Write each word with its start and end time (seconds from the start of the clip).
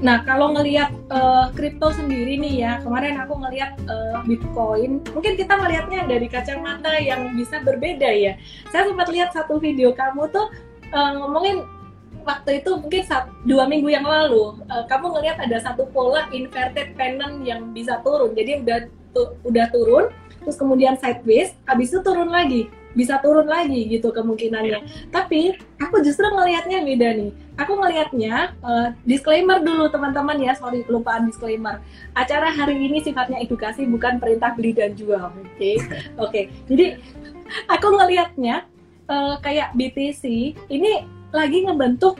Nah, 0.00 0.24
kalau 0.24 0.56
ngelihat 0.56 0.96
kripto 1.52 1.92
uh, 1.92 1.94
sendiri 1.94 2.40
nih 2.40 2.64
ya, 2.64 2.72
kemarin 2.80 3.20
aku 3.20 3.36
ngelihat 3.36 3.76
uh, 3.84 4.24
Bitcoin, 4.24 5.04
mungkin 5.12 5.36
kita 5.36 5.52
ngelihatnya 5.60 6.08
dari 6.08 6.24
kacamata 6.24 6.96
yang 7.04 7.36
bisa 7.36 7.60
berbeda 7.60 8.08
ya. 8.08 8.40
Saya 8.72 8.88
sempat 8.88 9.12
lihat 9.12 9.36
satu 9.36 9.60
video 9.60 9.92
kamu 9.92 10.32
tuh 10.32 10.48
uh, 10.96 11.10
ngomongin 11.20 11.68
waktu 12.24 12.64
itu 12.64 12.80
mungkin 12.80 13.04
saat, 13.04 13.28
dua 13.44 13.68
minggu 13.68 13.92
yang 13.92 14.08
lalu, 14.08 14.56
uh, 14.72 14.88
kamu 14.88 15.20
ngelihat 15.20 15.36
ada 15.36 15.60
satu 15.60 15.84
pola 15.92 16.32
inverted 16.32 16.96
pennant 16.96 17.44
yang 17.44 17.68
bisa 17.76 18.00
turun. 18.00 18.32
Jadi 18.32 18.64
udah 18.64 18.78
tu, 19.12 19.22
udah 19.44 19.68
turun, 19.68 20.08
terus 20.40 20.56
kemudian 20.56 20.96
sideways, 20.96 21.52
habis 21.68 21.92
itu 21.92 22.00
turun 22.00 22.32
lagi 22.32 22.72
bisa 22.94 23.22
turun 23.22 23.46
lagi 23.46 23.86
gitu 23.86 24.10
kemungkinannya. 24.10 24.82
Yeah. 24.82 24.82
Tapi 25.14 25.54
aku 25.78 26.02
justru 26.02 26.26
ngelihatnya 26.26 26.82
beda 26.82 27.08
nih. 27.22 27.30
Aku 27.60 27.76
ngelihatnya 27.76 28.56
uh, 28.64 28.96
disclaimer 29.04 29.60
dulu 29.60 29.92
teman-teman 29.92 30.40
ya, 30.40 30.56
sorry 30.56 30.80
kelupaan 30.80 31.28
disclaimer. 31.28 31.84
Acara 32.16 32.48
hari 32.48 32.80
ini 32.80 33.04
sifatnya 33.04 33.36
edukasi 33.36 33.84
bukan 33.84 34.16
perintah 34.16 34.56
beli 34.56 34.72
dan 34.72 34.96
jual. 34.96 35.28
Oke, 35.28 35.44
okay? 35.54 35.74
oke. 35.84 36.32
Okay. 36.32 36.44
Jadi 36.72 36.86
aku 37.68 37.86
ngelihatnya 37.92 38.64
uh, 39.12 39.36
kayak 39.44 39.76
BTC 39.76 40.24
ini 40.72 41.04
lagi 41.36 41.68
ngebentuk 41.68 42.16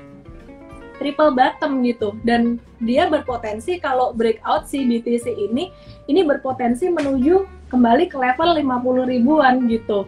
triple 1.00 1.32
bottom 1.32 1.80
gitu 1.88 2.12
dan 2.28 2.60
dia 2.84 3.08
berpotensi 3.08 3.80
kalau 3.80 4.12
breakout 4.12 4.68
si 4.68 4.84
BTC 4.84 5.32
ini 5.32 5.72
ini 6.12 6.20
berpotensi 6.20 6.92
menuju 6.92 7.48
kembali 7.72 8.12
ke 8.12 8.20
level 8.20 8.52
50 8.60 9.08
ribuan 9.08 9.64
gitu 9.72 10.04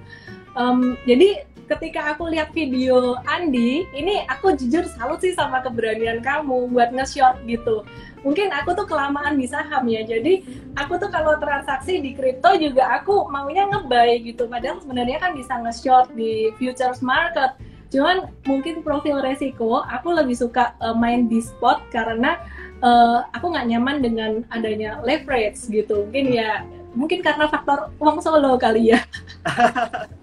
um, 0.52 0.92
jadi 1.08 1.48
ketika 1.72 2.12
aku 2.12 2.28
lihat 2.28 2.52
video 2.52 3.16
Andi, 3.24 3.88
ini 3.96 4.28
aku 4.28 4.52
jujur 4.52 4.84
salut 4.84 5.24
sih 5.24 5.32
sama 5.32 5.64
keberanian 5.64 6.20
kamu 6.20 6.68
buat 6.68 6.92
nge-short 6.92 7.40
gitu. 7.48 7.88
Mungkin 8.20 8.52
aku 8.52 8.76
tuh 8.76 8.86
kelamaan 8.86 9.40
di 9.40 9.48
saham 9.48 9.88
ya, 9.88 10.04
jadi 10.04 10.44
aku 10.76 11.00
tuh 11.00 11.08
kalau 11.08 11.40
transaksi 11.40 11.98
di 11.98 12.12
kripto 12.12 12.54
juga 12.60 13.00
aku 13.00 13.26
maunya 13.32 13.66
ngebay 13.66 14.20
gitu. 14.22 14.46
Padahal 14.46 14.84
sebenarnya 14.84 15.18
kan 15.18 15.32
bisa 15.32 15.56
nge-short 15.64 16.12
di 16.12 16.52
futures 16.60 17.00
market. 17.00 17.56
Cuman 17.88 18.28
mungkin 18.48 18.80
profil 18.84 19.20
resiko, 19.20 19.84
aku 19.84 20.16
lebih 20.16 20.36
suka 20.36 20.76
uh, 20.80 20.96
main 20.96 21.28
di 21.28 21.44
spot 21.44 21.84
karena 21.92 22.40
uh, 22.80 23.24
aku 23.32 23.52
nggak 23.52 23.68
nyaman 23.68 23.96
dengan 24.00 24.30
adanya 24.52 25.00
leverage 25.04 25.68
gitu. 25.68 26.08
Mungkin 26.08 26.26
ya, 26.32 26.64
mungkin 26.96 27.20
karena 27.20 27.48
faktor 27.48 27.92
uang 28.00 28.20
solo 28.20 28.56
kali 28.60 28.96
ya. 28.96 29.00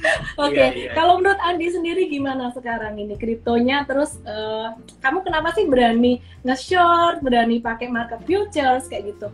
Oke, 0.40 0.56
okay. 0.56 0.56
yeah, 0.56 0.70
yeah. 0.90 0.94
kalau 0.96 1.20
menurut 1.20 1.36
Andi 1.44 1.68
sendiri 1.68 2.08
gimana 2.08 2.48
sekarang 2.56 2.96
ini 2.96 3.14
kriptonya? 3.20 3.84
Terus 3.84 4.16
uh, 4.24 4.72
kamu 5.04 5.20
kenapa 5.24 5.52
sih 5.52 5.68
berani 5.68 6.24
nge-short, 6.40 7.20
berani 7.20 7.60
pakai 7.60 7.92
market 7.92 8.24
futures 8.24 8.88
kayak 8.88 9.12
gitu? 9.16 9.28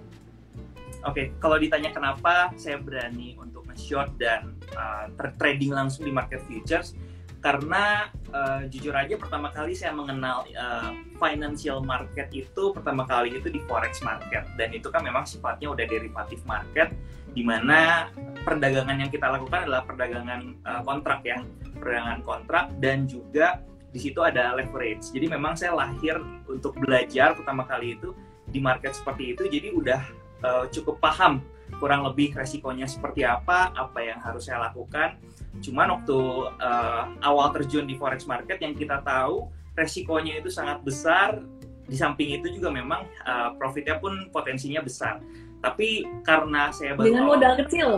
Oke, 1.06 1.06
okay. 1.06 1.26
kalau 1.38 1.54
ditanya 1.62 1.94
kenapa 1.94 2.50
saya 2.58 2.82
berani 2.82 3.38
untuk 3.38 3.62
nge-short 3.70 4.10
dan 4.18 4.58
uh, 4.74 5.06
trading 5.38 5.70
langsung 5.70 6.02
di 6.02 6.10
market 6.10 6.42
futures, 6.50 6.98
karena 7.46 8.10
uh, 8.34 8.66
jujur 8.66 8.90
aja 8.90 9.14
pertama 9.14 9.54
kali 9.54 9.70
saya 9.70 9.94
mengenal 9.94 10.42
uh, 10.58 10.90
financial 11.22 11.78
market 11.78 12.26
itu 12.34 12.74
pertama 12.74 13.06
kali 13.06 13.38
itu 13.38 13.46
di 13.46 13.62
forex 13.70 14.02
market 14.02 14.42
dan 14.58 14.74
itu 14.74 14.90
kan 14.90 15.06
memang 15.06 15.22
sifatnya 15.22 15.70
udah 15.70 15.86
derivatif 15.86 16.42
market 16.42 16.90
di 17.36 17.44
mana 17.44 18.08
perdagangan 18.48 18.96
yang 18.96 19.10
kita 19.12 19.28
lakukan 19.28 19.68
adalah 19.68 19.84
perdagangan 19.84 20.56
uh, 20.64 20.80
kontrak 20.80 21.20
ya 21.20 21.44
perdagangan 21.76 22.24
kontrak 22.24 22.64
dan 22.80 23.04
juga 23.04 23.60
di 23.92 24.00
situ 24.00 24.24
ada 24.24 24.56
leverage 24.56 25.12
jadi 25.12 25.36
memang 25.36 25.52
saya 25.52 25.76
lahir 25.76 26.16
untuk 26.48 26.72
belajar 26.80 27.36
pertama 27.36 27.68
kali 27.68 28.00
itu 28.00 28.16
di 28.48 28.56
market 28.56 28.96
seperti 28.96 29.36
itu 29.36 29.44
jadi 29.52 29.68
udah 29.76 30.00
uh, 30.40 30.64
cukup 30.72 30.96
paham 31.04 31.44
kurang 31.76 32.08
lebih 32.08 32.32
resikonya 32.32 32.88
seperti 32.88 33.28
apa 33.28 33.74
apa 33.76 33.98
yang 34.00 34.16
harus 34.24 34.48
saya 34.48 34.70
lakukan 34.70 35.20
Cuman 35.64 35.88
waktu 36.00 36.18
uh, 36.60 37.04
awal 37.24 37.52
terjun 37.56 37.88
di 37.88 37.96
forex 37.96 38.28
market 38.28 38.60
yang 38.60 38.76
kita 38.76 39.00
tahu 39.04 39.48
resikonya 39.76 40.40
itu 40.40 40.52
sangat 40.52 40.82
besar. 40.84 41.40
Di 41.86 41.94
samping 41.94 42.42
itu 42.42 42.50
juga 42.50 42.74
memang 42.74 43.06
uh, 43.22 43.54
profitnya 43.54 44.02
pun 44.02 44.26
potensinya 44.34 44.82
besar. 44.82 45.22
Tapi 45.66 46.06
karena 46.22 46.70
saya 46.70 46.94
baru 46.94 47.06
dengan 47.10 47.24
modal 47.26 47.52
kecil. 47.66 47.88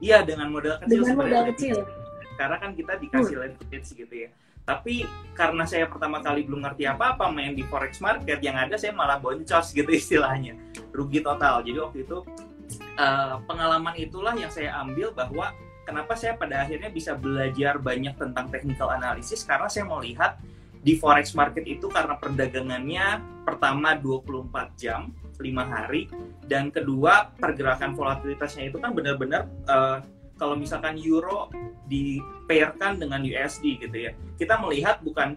Iya 0.00 0.24
dengan 0.24 0.48
modal 0.48 0.80
kecil. 0.80 0.92
Dengan 0.96 1.14
modal 1.20 1.42
kecil. 1.52 1.76
Karena 2.40 2.56
kan 2.56 2.70
kita 2.72 2.92
dikasih 2.96 3.36
hmm. 3.36 3.44
leverage 3.52 3.88
gitu 3.92 4.14
ya. 4.16 4.30
Tapi 4.66 5.04
karena 5.36 5.62
saya 5.68 5.86
pertama 5.86 6.18
kali 6.24 6.42
belum 6.42 6.64
ngerti 6.64 6.88
apa-apa 6.88 7.30
main 7.30 7.54
di 7.54 7.62
forex 7.68 8.02
market, 8.02 8.42
yang 8.42 8.58
ada 8.58 8.74
saya 8.74 8.90
malah 8.96 9.20
boncos 9.20 9.70
gitu 9.70 9.86
istilahnya, 10.00 10.56
rugi 10.90 11.20
total. 11.20 11.62
Jadi 11.62 11.78
waktu 11.78 11.98
itu 12.02 12.18
uh, 12.98 13.38
pengalaman 13.46 13.94
itulah 13.94 14.34
yang 14.34 14.50
saya 14.50 14.74
ambil 14.82 15.12
bahwa 15.14 15.54
kenapa 15.86 16.18
saya 16.18 16.34
pada 16.34 16.66
akhirnya 16.66 16.90
bisa 16.90 17.14
belajar 17.14 17.78
banyak 17.78 18.18
tentang 18.18 18.50
technical 18.50 18.90
analysis 18.90 19.46
karena 19.46 19.70
saya 19.70 19.86
mau 19.86 20.02
lihat 20.02 20.40
di 20.82 20.98
forex 20.98 21.34
market 21.38 21.62
itu 21.62 21.86
karena 21.86 22.18
perdagangannya 22.18 23.22
pertama 23.46 23.94
24 23.94 24.74
jam 24.74 25.14
5 25.38 25.46
hari 25.66 26.08
dan 26.46 26.72
kedua 26.72 27.32
pergerakan 27.36 27.94
volatilitasnya 27.94 28.70
itu 28.70 28.80
kan 28.80 28.92
benar-benar 28.92 29.48
uh, 29.68 30.02
kalau 30.36 30.52
misalkan 30.56 31.00
euro 31.00 31.48
dipairkan 31.88 33.00
dengan 33.00 33.24
USD 33.24 33.80
gitu 33.80 33.96
ya 33.96 34.12
kita 34.36 34.60
melihat 34.60 35.00
bukan 35.00 35.32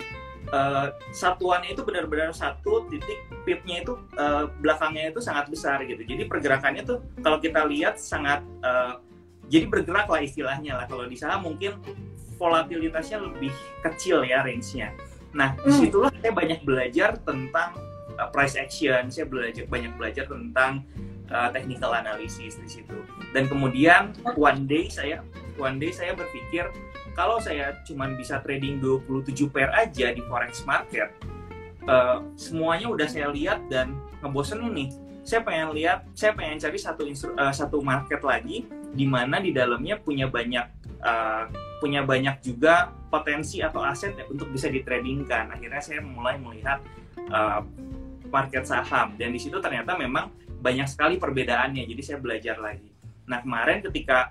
uh, 0.51 0.91
satuannya 1.15 1.75
itu 1.77 1.83
benar-benar 1.85 2.35
satu 2.35 2.87
titik 2.91 3.19
pipnya 3.47 3.85
itu 3.85 3.95
uh, 4.19 4.51
belakangnya 4.59 5.13
itu 5.15 5.23
sangat 5.23 5.47
besar 5.47 5.83
gitu 5.87 6.03
jadi 6.03 6.27
pergerakannya 6.27 6.83
tuh 6.83 6.99
kalau 7.23 7.39
kita 7.39 7.63
lihat 7.67 7.95
sangat 7.95 8.43
uh, 8.65 8.99
jadi 9.49 9.65
bergerak 9.65 10.05
lah 10.05 10.21
istilahnya 10.21 10.77
lah 10.77 10.85
kalau 10.85 11.09
di 11.09 11.17
saham 11.17 11.47
mungkin 11.49 11.81
volatilitasnya 12.39 13.19
lebih 13.19 13.51
kecil 13.83 14.23
ya 14.23 14.45
range-nya. 14.45 14.95
Nah, 15.35 15.53
hmm. 15.59 15.65
di 15.67 15.71
situlah 15.75 16.09
saya 16.15 16.31
banyak 16.31 16.63
belajar 16.63 17.19
tentang 17.27 17.75
uh, 18.19 18.27
price 18.29 18.59
action, 18.59 19.07
saya 19.07 19.25
belajar 19.25 19.63
banyak 19.65 19.95
belajar 19.95 20.27
tentang 20.27 20.83
uh, 21.31 21.49
technical 21.55 21.95
analysis 21.95 22.59
di 22.59 22.69
situ. 22.69 22.99
Dan 23.31 23.47
kemudian 23.47 24.11
one 24.35 24.67
day 24.67 24.91
saya 24.91 25.23
one 25.55 25.79
day 25.79 25.95
saya 25.95 26.11
berpikir 26.13 26.67
kalau 27.15 27.39
saya 27.39 27.75
cuma 27.83 28.07
bisa 28.15 28.39
trading 28.43 28.79
27 28.79 29.51
pair 29.51 29.67
aja 29.75 30.11
di 30.15 30.21
forex 30.27 30.63
market, 30.63 31.11
uh, 31.87 32.23
semuanya 32.39 32.87
udah 32.87 33.07
saya 33.07 33.31
lihat 33.31 33.63
dan 33.67 33.95
ngebosenin 34.23 34.71
nih. 34.71 34.89
Saya 35.27 35.45
pengen 35.45 35.75
lihat, 35.75 36.07
saya 36.15 36.31
pengen 36.33 36.57
cari 36.57 36.79
satu 36.79 37.03
uh, 37.05 37.53
satu 37.53 37.83
market 37.83 38.23
lagi 38.23 38.65
di 38.95 39.05
mana 39.05 39.37
di 39.37 39.53
dalamnya 39.53 39.99
punya 40.01 40.25
banyak 40.25 40.65
uh, 41.05 41.45
punya 41.83 42.01
banyak 42.03 42.39
juga 42.43 42.91
potensi 43.11 43.61
atau 43.63 43.83
aset 43.83 44.15
untuk 44.31 44.49
bisa 44.49 44.71
ditradingkan. 44.71 45.53
Akhirnya 45.53 45.81
saya 45.83 45.99
mulai 46.01 46.39
melihat 46.39 46.81
uh, 47.29 47.61
market 48.29 48.63
saham 48.65 49.17
dan 49.17 49.33
di 49.33 49.39
situ 49.41 49.57
ternyata 49.59 49.97
memang 49.97 50.31
banyak 50.59 50.87
sekali 50.87 51.15
perbedaannya. 51.17 51.87
Jadi 51.87 52.01
saya 52.03 52.17
belajar 52.21 52.59
lagi. 52.59 52.89
Nah 53.25 53.41
kemarin 53.41 53.83
ketika 53.83 54.29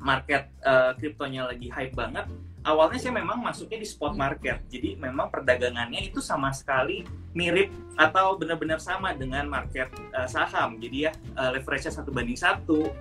market 0.00 0.52
uh, 0.64 0.92
kriptonya 0.96 1.48
lagi 1.48 1.72
hype 1.72 1.96
banget, 1.96 2.28
awalnya 2.64 3.00
saya 3.00 3.16
memang 3.16 3.40
masuknya 3.40 3.80
di 3.80 3.88
spot 3.88 4.16
market. 4.16 4.60
Jadi 4.68 4.96
memang 5.00 5.32
perdagangannya 5.32 6.04
itu 6.04 6.20
sama 6.20 6.52
sekali 6.52 7.04
mirip 7.32 7.72
atau 7.96 8.36
benar-benar 8.36 8.80
sama 8.80 9.16
dengan 9.16 9.48
market 9.48 9.88
uh, 10.12 10.28
saham. 10.28 10.76
Jadi 10.80 11.08
ya 11.08 11.12
uh, 11.36 11.50
leverage-nya 11.56 11.92
satu 11.92 12.12
banding 12.12 12.36
satu 12.36 12.92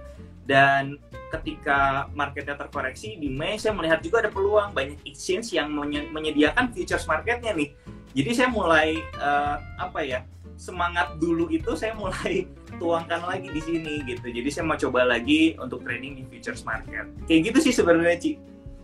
dan 0.43 0.99
ketika 1.31 2.11
marketnya 2.11 2.59
terkoreksi 2.59 3.15
di 3.15 3.31
Mei 3.31 3.55
saya 3.55 3.71
melihat 3.73 4.03
juga 4.03 4.27
ada 4.27 4.29
peluang 4.29 4.75
banyak 4.75 4.99
exchange 5.07 5.55
yang 5.55 5.71
menyediakan 6.11 6.69
futures 6.75 7.07
marketnya 7.07 7.55
nih 7.55 7.71
jadi 8.13 8.29
saya 8.33 8.49
mulai 8.53 9.01
uh, 9.17 9.57
apa 9.81 9.99
ya 10.05 10.21
semangat 10.55 11.17
dulu 11.17 11.49
itu 11.49 11.73
saya 11.73 11.97
mulai 11.97 12.45
tuangkan 12.81 13.21
lagi 13.25 13.49
di 13.49 13.61
sini 13.61 14.05
gitu 14.05 14.29
jadi 14.29 14.49
saya 14.49 14.63
mau 14.69 14.77
coba 14.77 15.05
lagi 15.05 15.57
untuk 15.57 15.81
trading 15.81 16.21
di 16.21 16.23
futures 16.29 16.61
market 16.63 17.09
kayak 17.25 17.51
gitu 17.51 17.69
sih 17.69 17.73
sebenarnya 17.73 18.17
Ci 18.21 18.31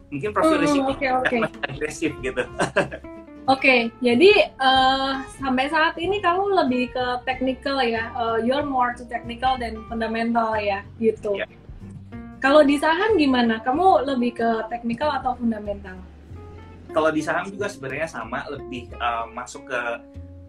mungkin 0.10 0.30
profil 0.34 0.66
hmm, 0.66 0.90
okay, 0.90 1.10
okay. 1.14 1.40
agresif 1.70 2.12
gitu 2.26 2.44
Oke, 3.50 3.66
okay, 3.66 3.82
jadi 3.98 4.54
uh, 4.62 5.26
sampai 5.42 5.74
saat 5.74 5.98
ini 5.98 6.22
kamu 6.22 6.54
lebih 6.54 6.94
ke 6.94 7.06
technical 7.26 7.82
ya, 7.82 8.14
uh, 8.14 8.38
you're 8.38 8.62
more 8.62 8.94
to 8.94 9.02
technical 9.10 9.58
dan 9.58 9.74
fundamental 9.90 10.54
ya, 10.54 10.86
gitu. 11.02 11.34
Yeah. 11.34 11.50
Kalau 12.46 12.62
di 12.62 12.78
saham 12.78 13.18
gimana? 13.18 13.58
Kamu 13.66 14.06
lebih 14.06 14.38
ke 14.38 14.50
technical 14.70 15.10
atau 15.10 15.34
fundamental? 15.34 15.98
Kalau 16.90 17.10
di 17.14 17.22
saham 17.22 17.46
juga 17.50 17.70
sebenarnya 17.70 18.10
sama, 18.10 18.46
lebih 18.50 18.90
uh, 18.98 19.30
masuk 19.30 19.70
ke 19.70 19.82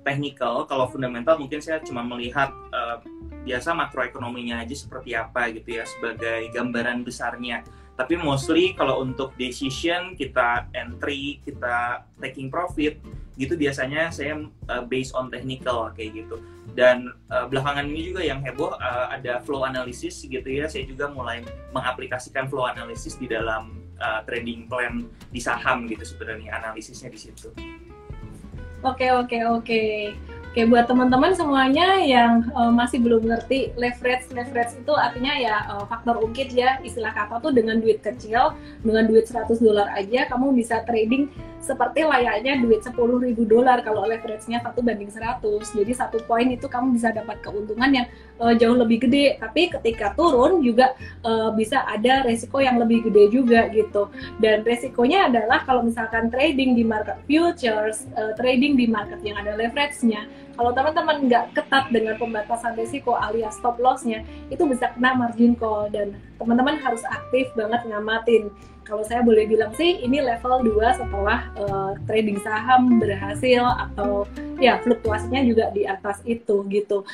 technical. 0.05 0.65
Kalau 0.65 0.89
fundamental 0.89 1.37
mungkin 1.37 1.61
saya 1.61 1.85
cuma 1.85 2.01
melihat 2.01 2.49
uh, 2.73 3.05
biasa 3.45 3.77
makroekonominya 3.77 4.65
aja 4.65 4.73
seperti 4.73 5.13
apa 5.13 5.53
gitu 5.53 5.81
ya, 5.81 5.85
sebagai 5.85 6.49
gambaran 6.53 7.05
besarnya. 7.05 7.61
Tapi 8.01 8.17
mostly 8.17 8.73
kalau 8.73 9.05
untuk 9.05 9.37
decision 9.37 10.17
kita 10.17 10.65
entry, 10.73 11.45
kita 11.45 12.09
taking 12.17 12.49
profit, 12.49 12.97
gitu 13.37 13.57
biasanya 13.57 14.13
saya 14.13 14.41
uh, 14.69 14.85
based 14.85 15.13
on 15.13 15.29
technical 15.29 15.89
kayak 15.93 16.25
gitu. 16.25 16.41
Dan 16.77 17.13
uh, 17.29 17.49
belakangan 17.49 17.89
ini 17.89 18.13
juga 18.13 18.25
yang 18.25 18.41
heboh 18.41 18.77
uh, 18.77 19.13
ada 19.13 19.41
flow 19.45 19.69
analysis 19.69 20.25
gitu 20.25 20.45
ya. 20.45 20.69
Saya 20.69 20.89
juga 20.89 21.09
mulai 21.13 21.45
mengaplikasikan 21.77 22.49
flow 22.49 22.69
analysis 22.69 23.17
di 23.21 23.29
dalam 23.29 23.80
uh, 24.01 24.21
trading 24.25 24.67
plan 24.67 25.07
di 25.31 25.39
saham 25.39 25.87
gitu 25.87 26.03
sebenarnya 26.03 26.59
analisisnya 26.59 27.13
di 27.13 27.21
situ. 27.21 27.53
Oke 28.81 29.13
oke 29.13 29.39
oke. 29.45 29.83
Oke 30.51 30.67
buat 30.67 30.91
teman-teman 30.91 31.31
semuanya 31.31 32.03
yang 32.03 32.43
uh, 32.59 32.75
masih 32.75 32.99
belum 32.99 33.23
ngerti 33.23 33.71
leverage 33.79 34.35
leverage 34.35 34.83
itu 34.83 34.91
artinya 34.99 35.31
ya 35.39 35.63
uh, 35.71 35.87
faktor 35.87 36.19
ungkit 36.19 36.51
ya 36.51 36.83
istilah 36.83 37.15
kata 37.15 37.39
tuh 37.39 37.55
dengan 37.55 37.79
duit 37.79 38.03
kecil 38.03 38.59
dengan 38.83 39.07
duit 39.07 39.31
100 39.31 39.47
dolar 39.63 39.87
aja 39.95 40.27
kamu 40.27 40.51
bisa 40.59 40.83
trading 40.91 41.31
seperti 41.61 42.03
layaknya 42.03 42.59
duit 42.65 42.81
10 42.81 42.97
ribu 42.97 43.45
dolar 43.45 43.85
kalau 43.85 44.09
leverage-nya 44.09 44.65
satu 44.65 44.81
banding 44.81 45.13
100 45.13 45.45
jadi 45.77 45.93
satu 45.93 46.19
poin 46.25 46.49
itu 46.49 46.67
kamu 46.67 46.97
bisa 46.97 47.13
dapat 47.13 47.39
keuntungan 47.45 47.91
yang 47.93 48.07
uh, 48.41 48.57
jauh 48.57 48.75
lebih 48.75 49.07
gede. 49.07 49.37
Tapi 49.37 49.69
ketika 49.69 50.17
turun 50.17 50.65
juga 50.65 50.97
uh, 51.23 51.53
bisa 51.53 51.85
ada 51.85 52.25
resiko 52.25 52.59
yang 52.59 52.81
lebih 52.81 53.07
gede 53.09 53.25
juga 53.31 53.69
gitu. 53.71 54.09
Dan 54.41 54.65
resikonya 54.65 55.29
adalah 55.29 55.63
kalau 55.69 55.85
misalkan 55.85 56.33
trading 56.33 56.75
di 56.75 56.83
market 56.83 57.21
futures 57.29 58.09
uh, 58.17 58.33
trading 58.41 58.75
di 58.81 58.89
market 58.89 59.21
yang 59.21 59.37
ada 59.39 59.55
leverage-nya 59.55 60.27
kalau 60.61 60.77
teman-teman 60.77 61.25
nggak 61.25 61.57
ketat 61.57 61.89
dengan 61.89 62.21
pembatasan 62.21 62.77
risiko 62.77 63.17
alias 63.17 63.57
stop 63.57 63.81
loss-nya, 63.81 64.21
itu 64.53 64.61
bisa 64.69 64.93
kena 64.93 65.17
margin 65.17 65.57
call 65.57 65.89
dan 65.89 66.13
teman-teman 66.37 66.77
harus 66.77 67.01
aktif 67.09 67.49
banget 67.57 67.81
ngamatin. 67.89 68.53
Kalau 68.85 69.01
saya 69.01 69.25
boleh 69.25 69.49
bilang 69.49 69.73
sih 69.73 70.05
ini 70.05 70.21
level 70.21 70.61
2 70.61 71.01
setelah 71.01 71.49
uh, 71.57 71.97
trading 72.05 72.37
saham 72.45 73.01
berhasil 73.01 73.65
atau 73.89 74.29
ya 74.61 74.77
fluktuasinya 74.85 75.41
juga 75.49 75.73
di 75.73 75.89
atas 75.89 76.21
itu 76.29 76.61
gitu. 76.69 77.09